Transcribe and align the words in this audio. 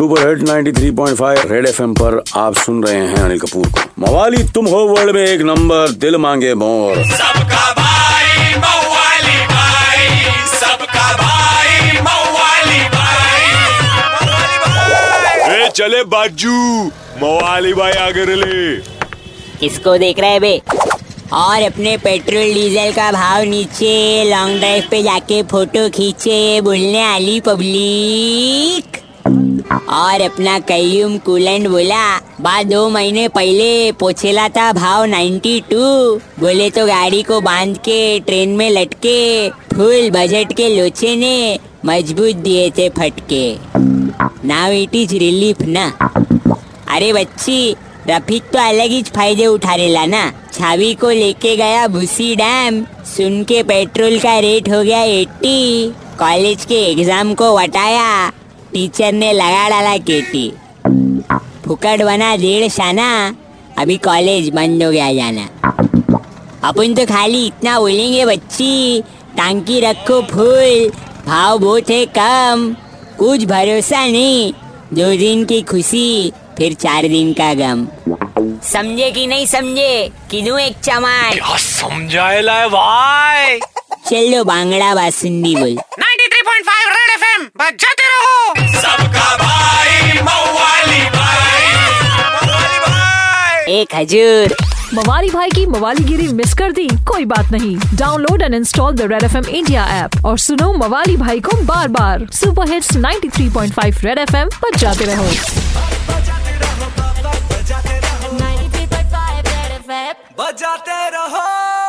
Super 0.00 0.28
hit 0.28 0.42
93.5 0.42 1.40
red 1.46 1.66
FM 1.66 1.94
पर 1.94 2.14
आप 2.36 2.54
सुन 2.56 2.82
रहे 2.84 3.00
हैं 3.06 3.16
अनिल 3.16 3.38
कपूर 3.38 3.66
को। 3.66 3.80
मवाली 3.98 4.42
तुम 4.48 4.66
हो 4.66 4.78
वर्ल्ड 4.88 5.14
में 5.14 5.24
एक 5.24 5.40
नंबर 5.40 5.90
दिल 5.94 6.16
मांगे 6.16 6.52
मोर। 6.54 7.02
सबका 7.08 7.64
भाई 7.72 8.54
मवाली 8.54 9.44
भाई 9.46 10.06
सबका 10.52 11.12
भाई 11.16 12.00
मवाली 12.00 12.80
भाई। 12.94 13.50
ए 15.56 15.68
चले 15.68 16.02
बाजू 16.04 16.56
मवाली 17.22 17.72
भाई 17.72 17.92
आगे 18.06 18.24
ले 18.34 18.76
किसको 19.60 19.96
देख 19.98 20.20
रहे 20.20 20.40
बे? 20.40 20.54
और 21.32 21.62
अपने 21.62 21.96
पेट्रोल 21.98 22.54
डीजल 22.54 22.92
का 22.92 23.10
भाव 23.12 23.42
नीचे 23.50 24.24
लॉन्ग 24.30 24.58
ड्राइव 24.58 24.88
पे 24.90 25.02
जाके 25.02 25.42
फ़ोटो 25.42 25.88
खींचे 25.88 26.60
बोलने 26.60 27.02
वाली 27.02 27.40
पब्लिक 27.40 28.99
और 29.26 30.20
अपना 30.20 30.58
कयूम 30.58 31.16
कूलेंट 31.18 31.68
बोला, 31.68 32.18
बाद 32.40 32.66
दो 32.66 32.88
महीने 32.88 33.26
पहले 33.28 33.92
पोछेला 33.92 34.48
था 34.48 34.72
भाव 34.72 35.04
92 35.06 36.20
बोले 36.40 36.68
तो 36.70 36.86
गाड़ी 36.86 37.22
को 37.22 37.40
बाँध 37.40 37.76
के 37.78 37.98
ट्रेन 38.20 38.56
में 38.56 38.68
लटके 38.70 39.50
फुल 39.74 40.10
बजट 40.10 40.52
के 40.52 40.68
लोचे 40.76 41.14
ने 41.16 41.58
मज़बूत 41.84 42.36
दिए 42.36 42.70
थे 42.70 42.88
फटके। 42.88 43.44
नाउ 44.48 44.72
इट 44.72 44.94
इज़ 44.94 45.14
रिलीफ 45.14 45.62
ना? 45.62 45.86
अरे 46.88 47.12
बच्ची, 47.12 47.76
रफीक 48.08 48.42
तो 48.52 48.58
अलग 48.58 48.90
ही 48.90 49.02
फ़ायदे 49.04 49.46
उठा 49.46 49.74
रेला 49.74 50.04
ना। 50.06 50.30
छावी 50.52 50.94
को 50.94 51.10
लेके 51.10 51.56
गया 51.56 51.86
भूसी 51.88 52.34
डैम, 52.36 52.84
सुन 53.06 53.42
के 53.44 53.62
पेट्रोल 53.62 54.18
का 54.18 54.38
रेट 54.38 54.68
हो 54.68 54.82
गया 54.82 55.02
एट्टी। 55.02 55.90
कॉलेज 56.18 56.64
के 56.64 56.82
एग्ज़ाम 56.90 57.34
को 57.34 57.56
वटाया 57.58 58.32
टीचर 58.72 59.12
ने 59.12 59.32
लगा 59.32 59.68
डाला 59.68 59.96
केटी. 59.96 60.52
फुकट 61.64 62.02
बना 62.02 62.36
डेढ़ 62.36 62.70
शाना 62.70 63.08
अभी 63.78 63.96
कॉलेज 63.96 64.48
बंद 64.48 64.82
हो 64.82 64.90
गया 64.90 65.12
जाना. 65.12 65.48
अपन 66.64 66.94
तो 66.94 67.06
खाली 67.06 67.46
इतना 67.46 67.78
बोलेंगे 67.80 68.24
बच्ची 68.26 69.02
टांकी 69.36 69.80
रखो 69.80 70.20
फूल 70.22 70.90
भाव 71.26 71.58
बहुत 71.58 71.90
है 71.90 72.04
कम 72.18 72.76
कुछ 73.18 73.44
भरोसा 73.44 74.06
नहीं 74.06 74.52
दो 74.92 75.10
दिन 75.16 75.44
की 75.44 75.60
खुशी 75.62 76.32
फिर 76.58 76.74
चार 76.74 77.08
दिन 77.08 77.32
का 77.32 77.52
गम. 77.54 77.86
समझे 78.64 79.10
कि 79.10 79.26
नहीं 79.26 79.46
समझे? 79.46 80.10
किदू 80.30 80.56
एक 80.58 80.76
क्या 80.84 81.56
समझाएला 81.56 82.52
है 82.52 82.68
भाई? 82.68 83.58
चलो 84.06 84.44
बांगड़ा 84.44 84.94
बासुंदी 84.94 85.54
बोल. 85.56 85.76
93.5 86.00 86.88
रेड 86.88 87.10
एफएम 87.14 87.44
बजाते 87.58 88.08
रहो। 88.08 88.39
एक 93.70 93.94
हजूर। 93.94 94.54
मवाली 94.94 95.30
भाई 95.30 95.50
की 95.50 95.66
मवाली 95.66 96.04
गिरी 96.04 96.28
मिस 96.28 96.54
कर 96.54 96.72
दी 96.72 96.88
कोई 96.88 97.24
बात 97.24 97.52
नहीं। 97.52 97.76
Download 97.94 98.42
and 98.42 98.54
install 98.54 98.94
the 98.94 99.00
Red 99.00 99.22
F 99.22 99.36
M 99.36 99.44
India 99.44 99.84
app 99.86 100.24
और 100.24 100.38
सुनो 100.38 100.72
मवाली 100.72 101.16
भाई 101.16 101.40
को 101.40 101.56
बार 101.62 101.88
बार 101.88 102.26
super 102.32 102.70
hits 102.70 102.96
93.5 102.96 104.04
Red 104.04 104.18
F 104.18 104.36
M 104.36 104.48
पर 104.48 104.76
जाते 104.76 105.04
रहो। 105.04 105.28
बजाते 110.40 111.10
रहो। 111.10 111.79